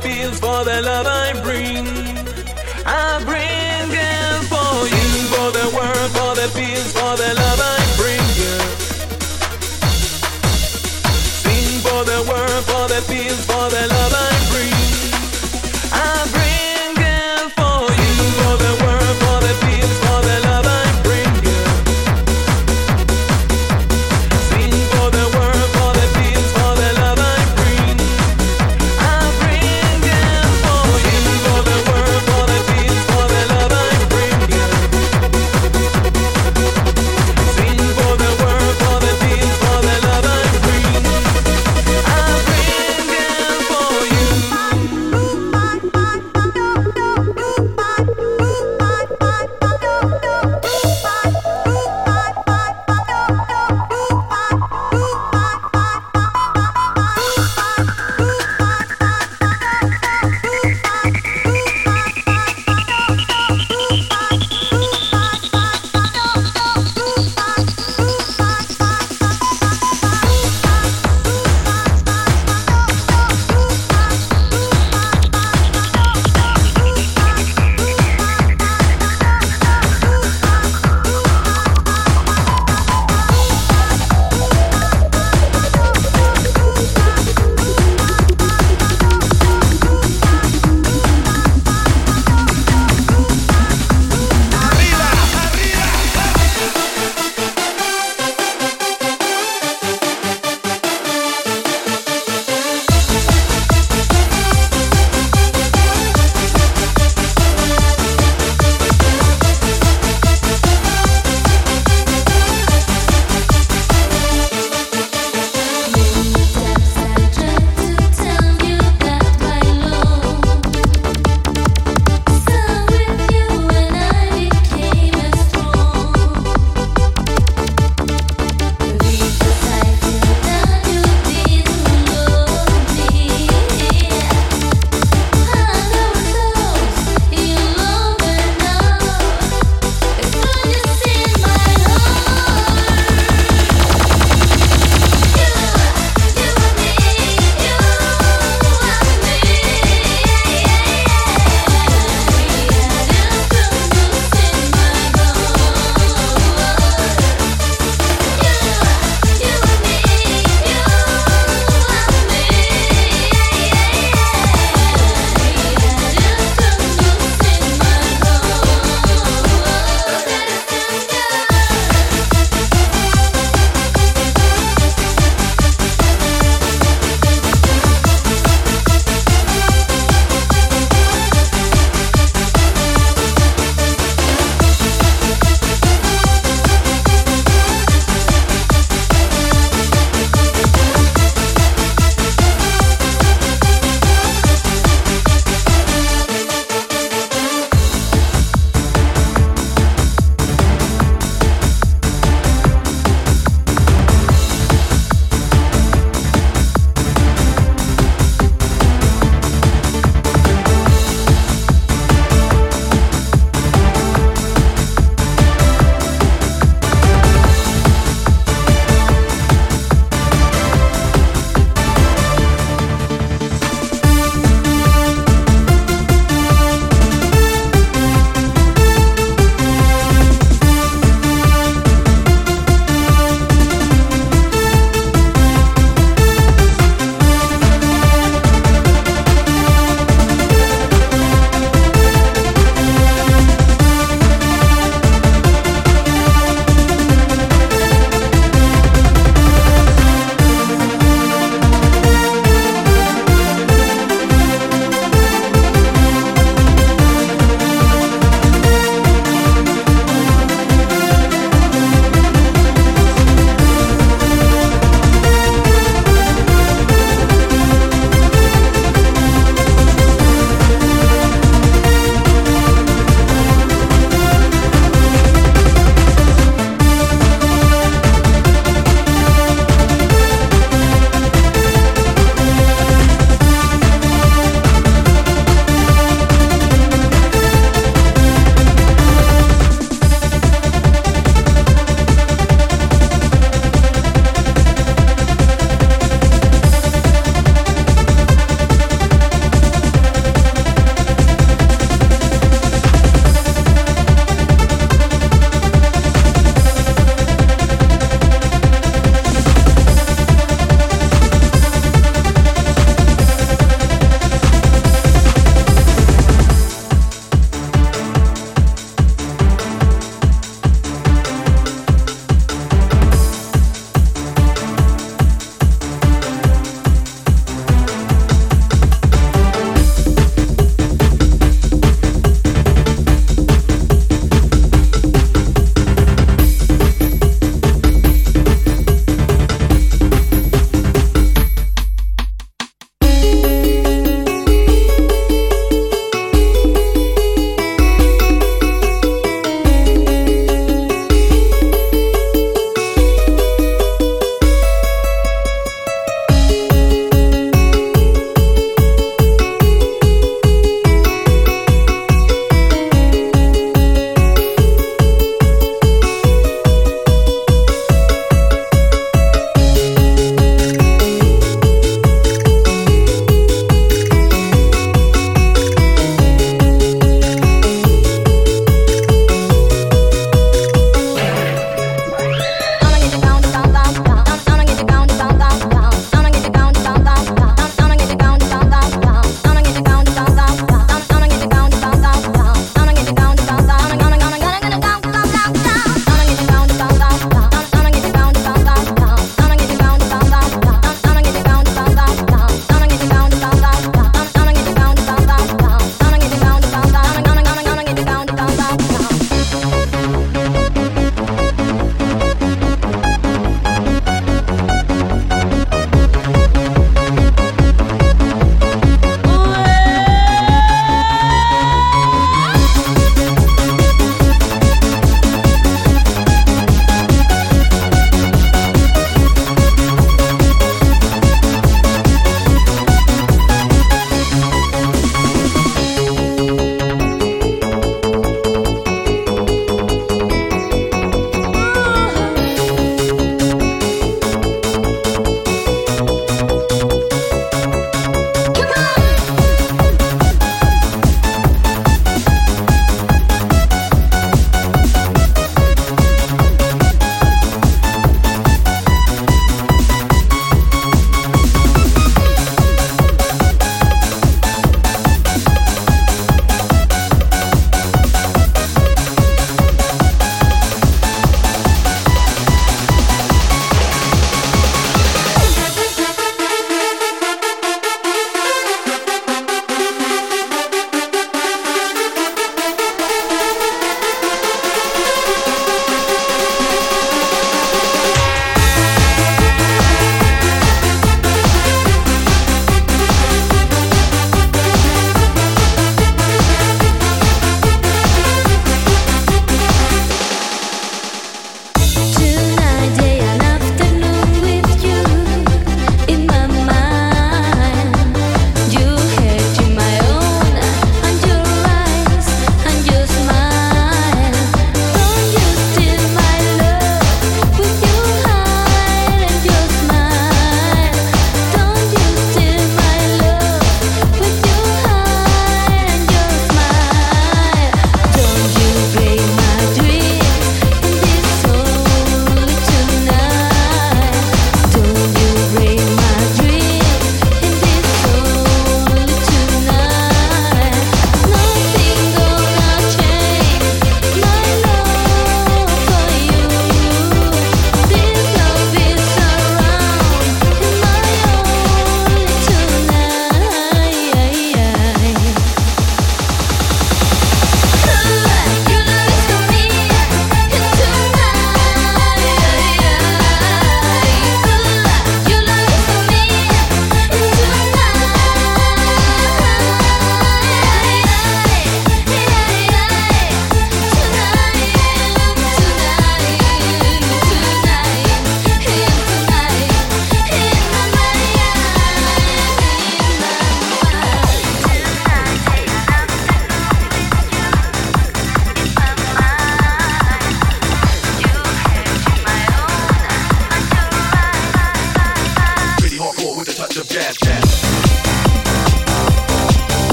feels 0.00 0.38
for 0.40 0.64
the 0.64 0.80
love 0.82 1.06
I 1.06 1.40
bring. 1.42 1.81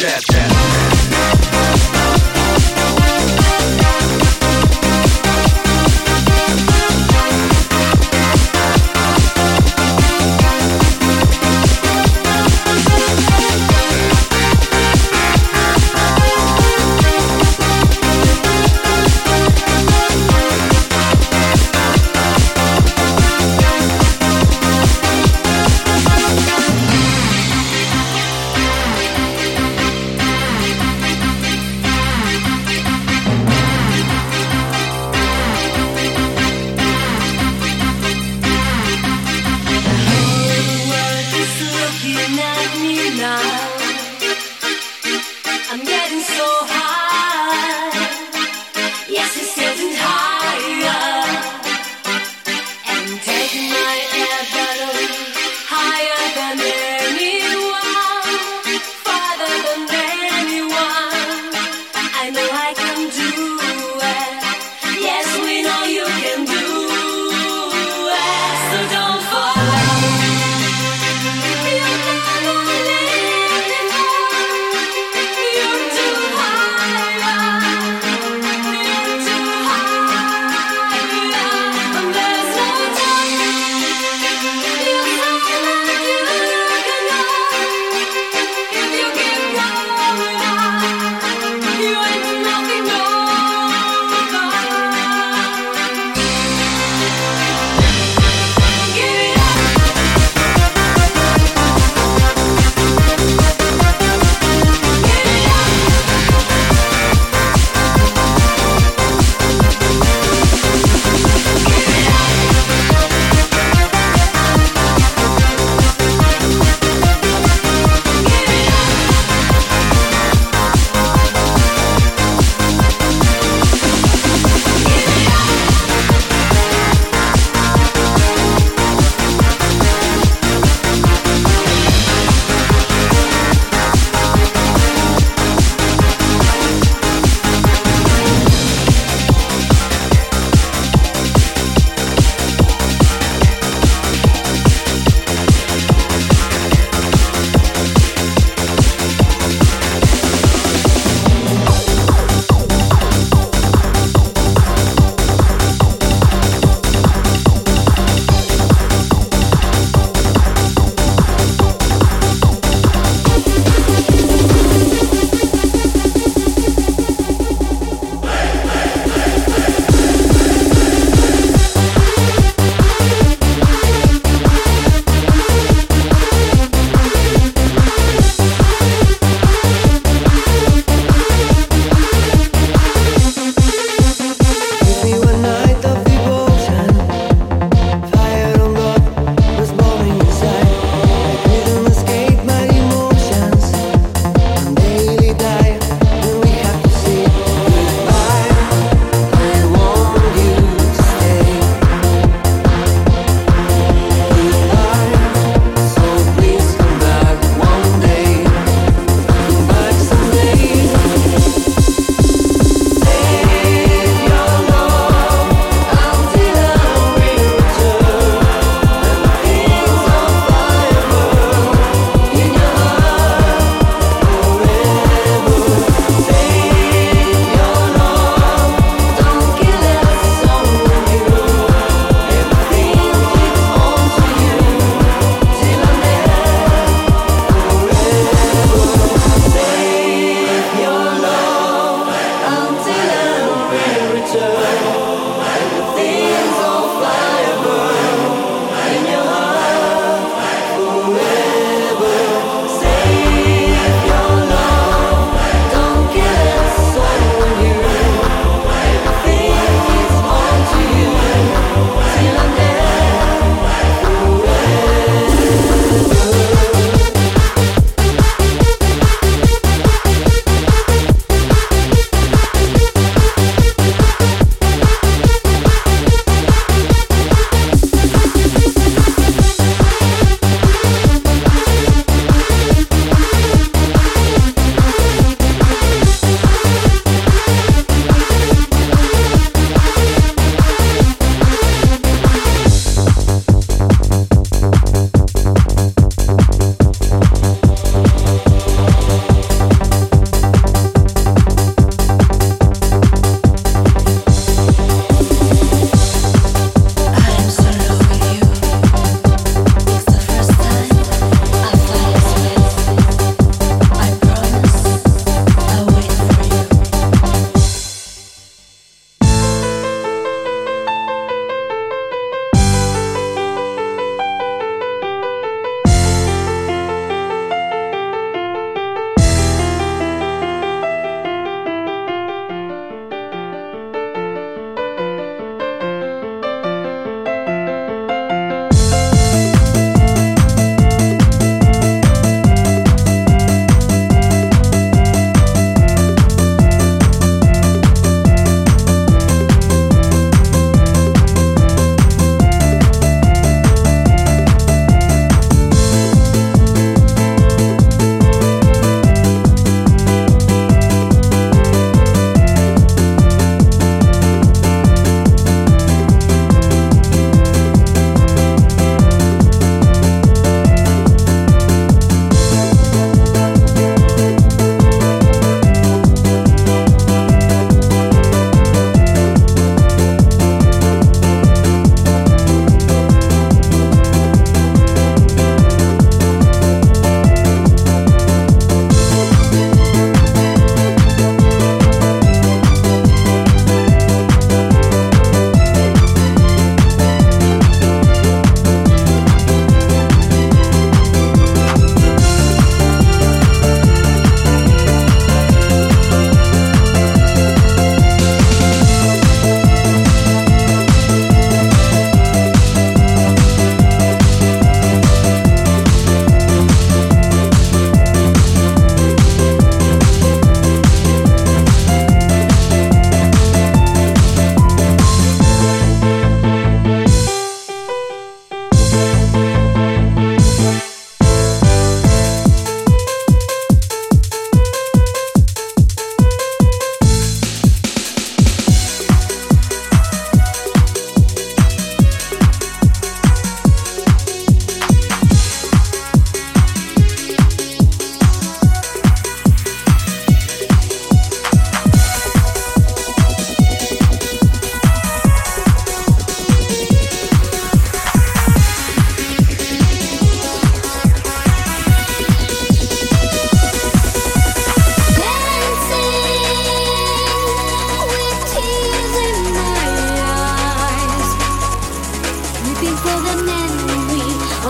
jazz, 0.00 0.24
jazz. 0.32 0.59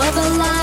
Of 0.01 0.17
a 0.17 0.29
life. 0.39 0.60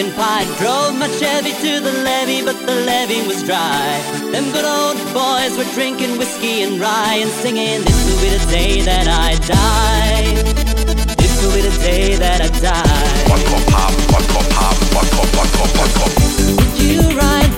chicken 0.00 0.12
pie. 0.14 0.44
Drove 0.58 0.98
my 0.98 1.08
Chevy 1.18 1.52
to 1.52 1.80
the 1.80 1.92
levee, 2.04 2.42
but 2.44 2.58
the 2.66 2.74
levee 2.86 3.26
was 3.26 3.42
dry. 3.42 4.00
Them 4.32 4.50
good 4.52 4.64
old 4.64 4.96
boys 5.12 5.56
were 5.56 5.70
drinking 5.74 6.18
whiskey 6.18 6.62
and 6.62 6.80
rye 6.80 7.18
and 7.20 7.30
singing, 7.30 7.82
This 7.84 8.00
will 8.06 8.20
be 8.20 8.30
the 8.36 8.50
day 8.50 8.80
that 8.82 9.06
I 9.08 9.34
die. 9.46 10.42
This 11.16 11.42
will 11.42 11.54
be 11.54 11.62
the 11.62 11.76
day 11.82 12.16
that 12.16 12.40
I 12.40 12.48
die. 12.60 13.30
One 13.30 13.42
cup, 13.50 13.68
half, 13.74 14.12
one 14.12 14.26
cup, 14.32 14.46
half, 14.52 14.94
one 14.94 15.08
cup, 15.16 15.28
one 15.36 15.50
cup, 15.56 15.70
one 15.82 15.92
cup. 15.98 16.76
Did 16.76 16.92
you 16.92 17.18
ride? 17.18 17.49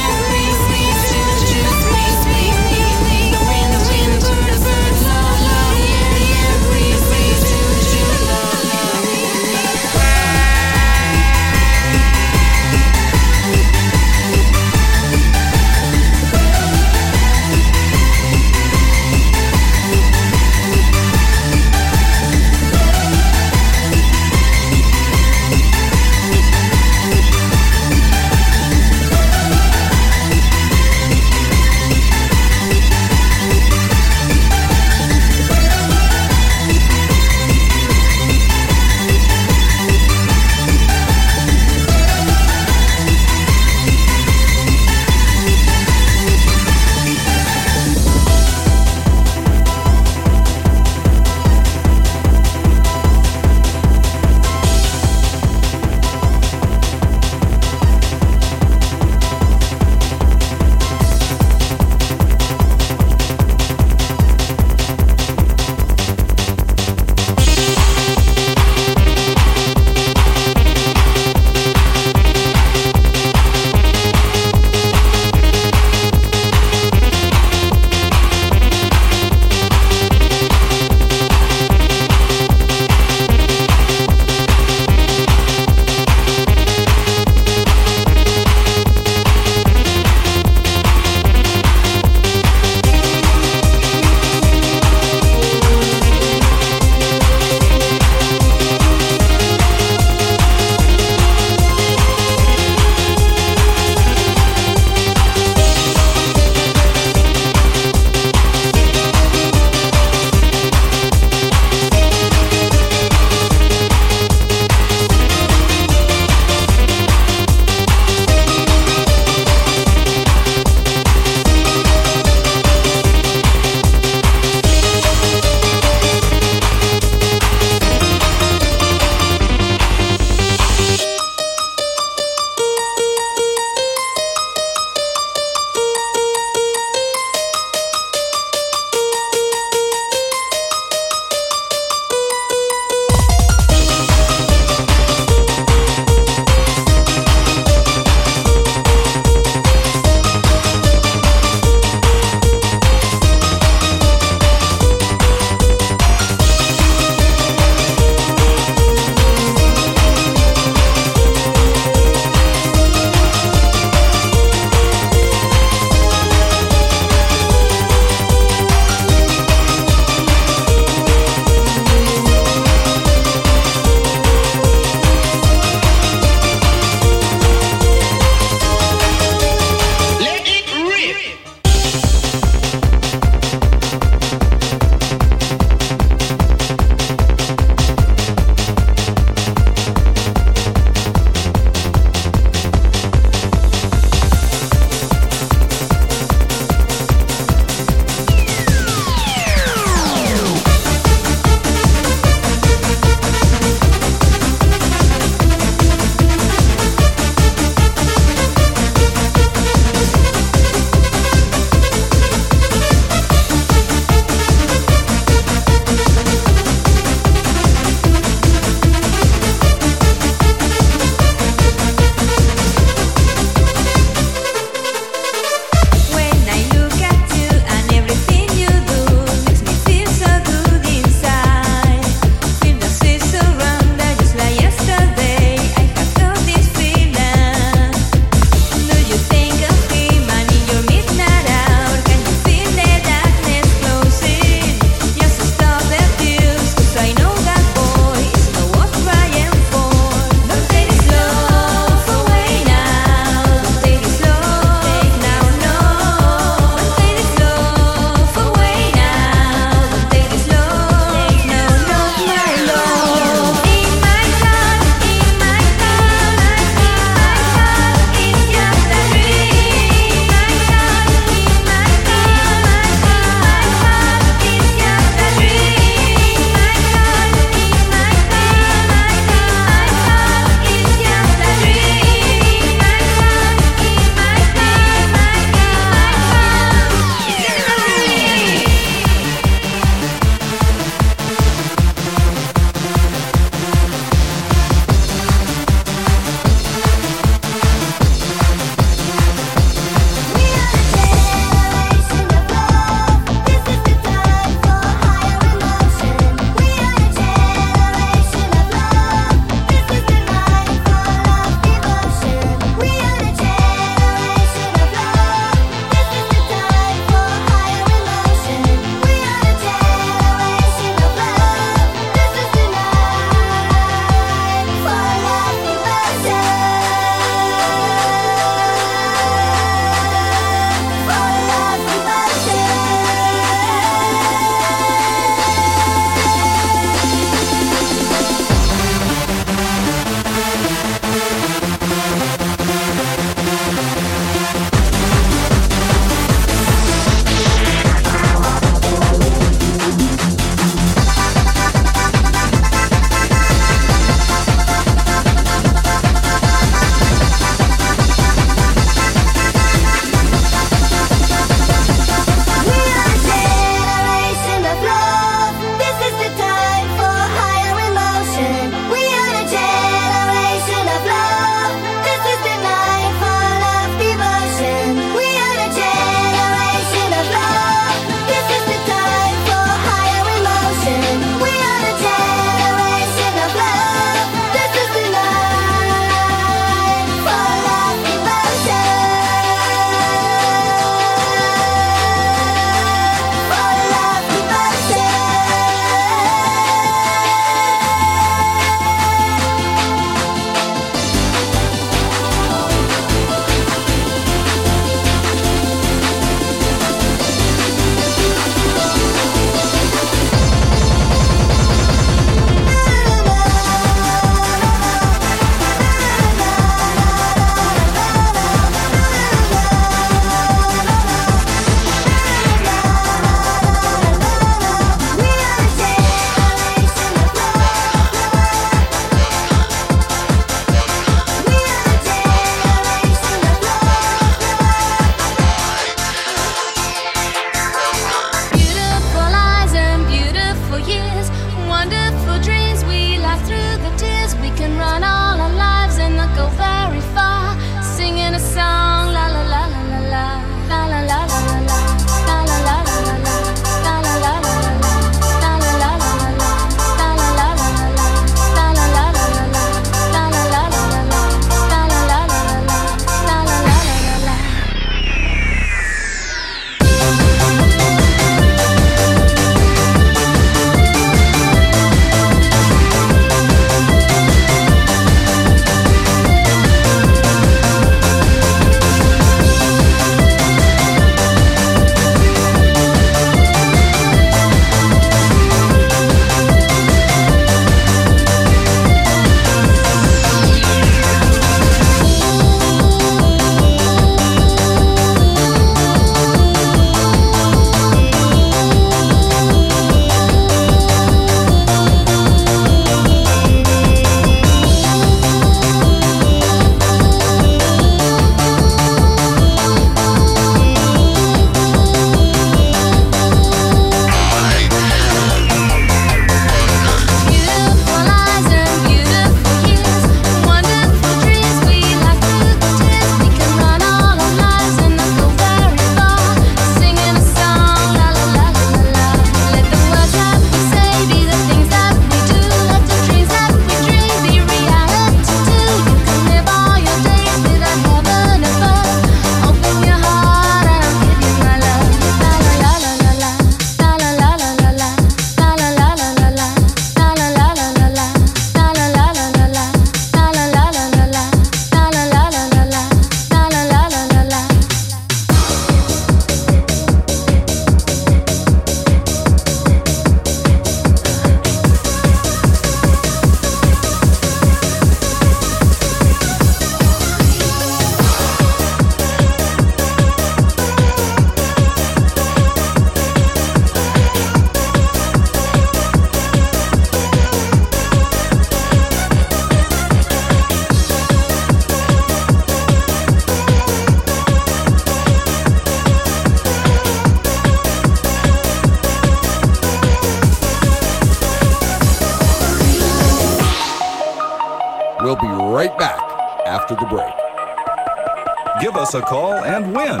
Us 598.94 599.02
a 599.02 599.06
call 599.06 599.34
and 599.44 599.74
win. 599.74 600.00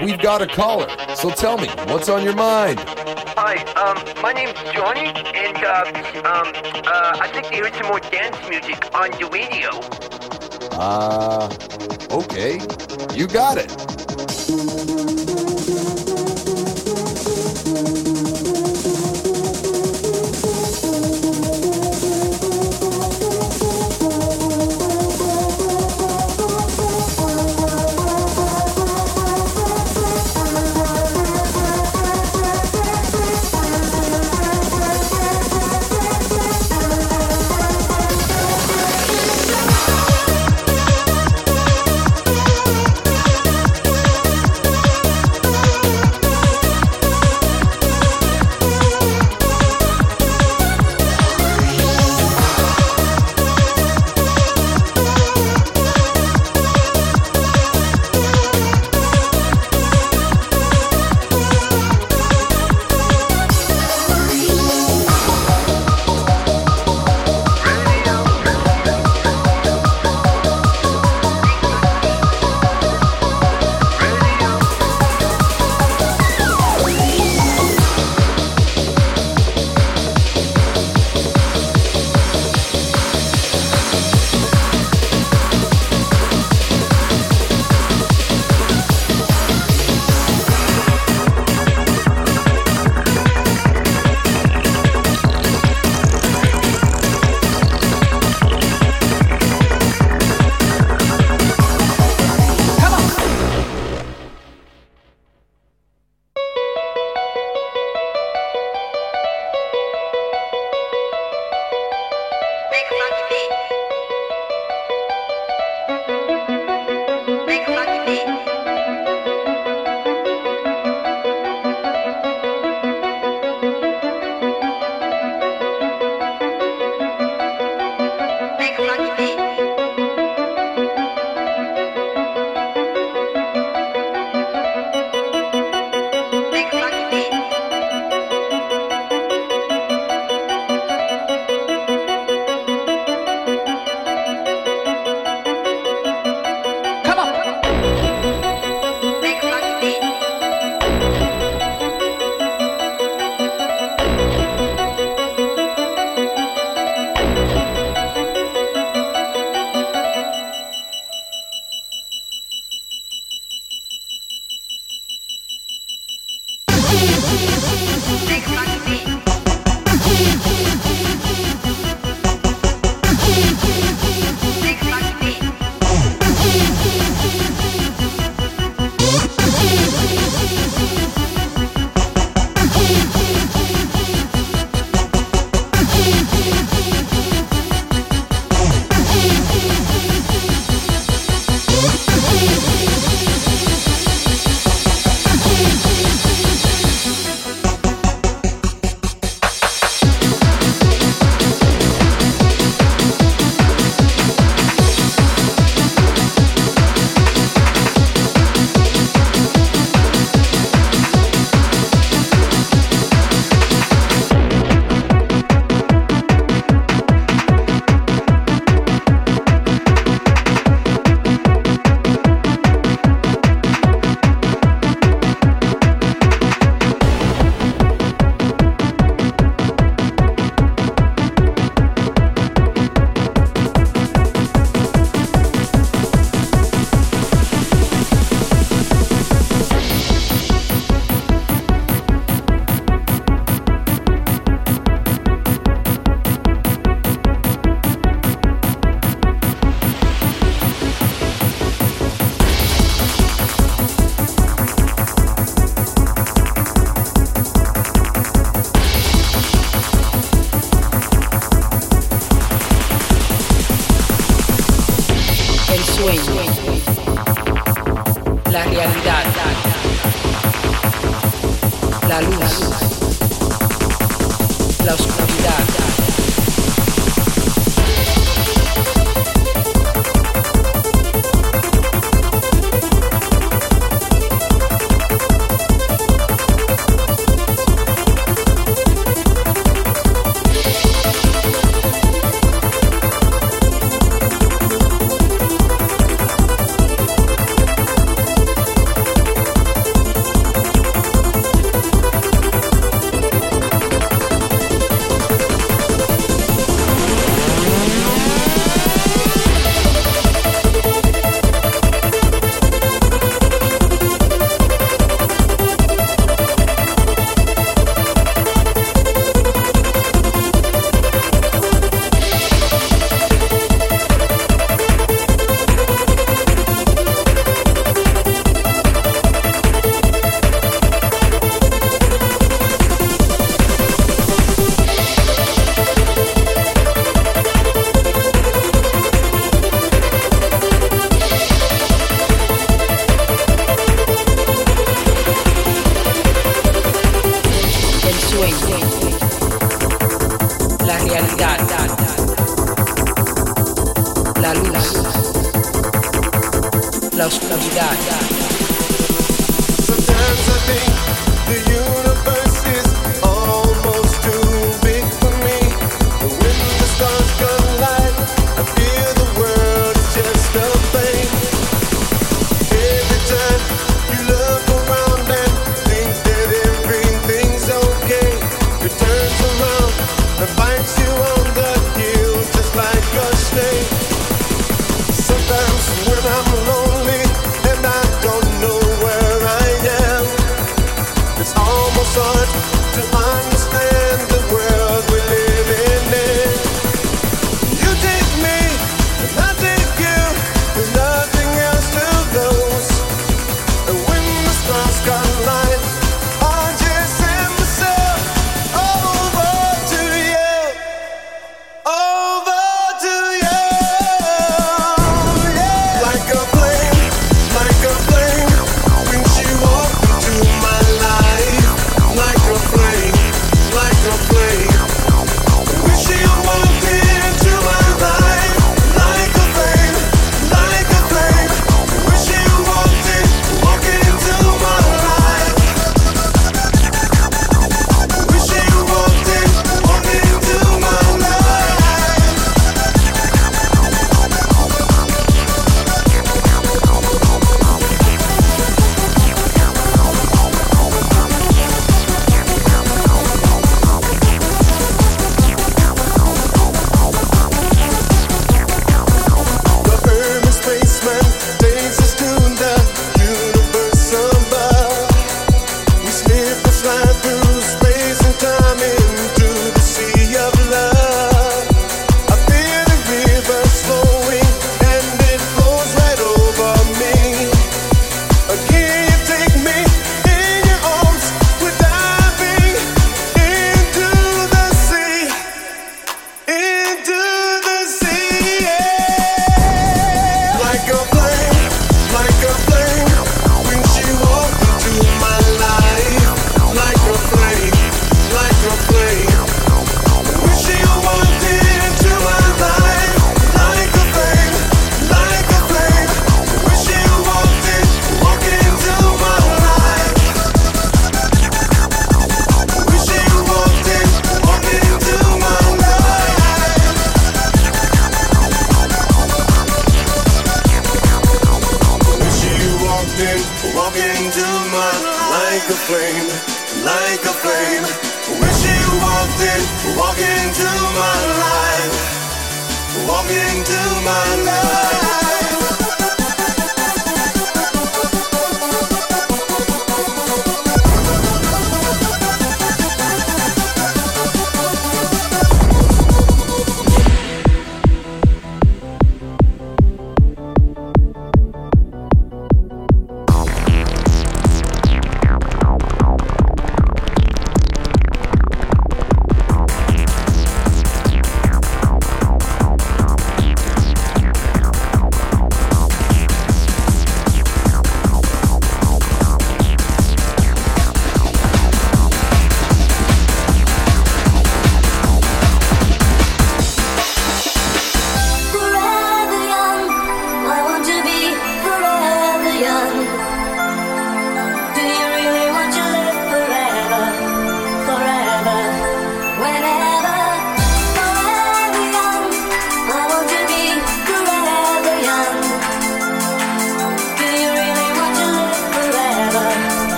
We've 0.00 0.20
got 0.20 0.42
a 0.42 0.46
caller, 0.46 0.88
so 1.14 1.30
tell 1.30 1.58
me, 1.58 1.68
what's 1.86 2.08
on 2.08 2.24
your 2.24 2.34
mind? 2.34 2.80
Hi, 3.36 3.62
um, 3.74 4.22
my 4.22 4.32
name's 4.32 4.60
Johnny, 4.72 5.06
and 5.06 5.56
uh, 5.56 5.84
um, 6.28 6.52
uh, 6.86 7.18
I 7.20 7.28
think 7.32 7.48
they 7.48 7.58
heard 7.58 7.74
some 7.74 7.86
more 7.86 8.00
dance 8.00 8.36
music 8.48 8.94
on 8.94 9.10
the 9.12 9.28
radio. 9.32 9.70
Uh, 10.72 11.48
okay. 12.10 12.60
You 13.16 13.26
got 13.28 13.58
it. 13.58 15.11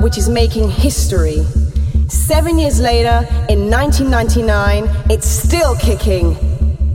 which 0.00 0.18
is 0.18 0.28
making 0.28 0.70
history. 0.70 1.44
Seven 2.08 2.58
years 2.58 2.80
later, 2.80 3.26
in 3.48 3.70
1999, 3.70 4.88
it's 5.10 5.28
still 5.28 5.76
kicking. 5.76 6.36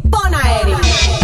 Bon 0.05 0.33
aeri! 0.33 1.14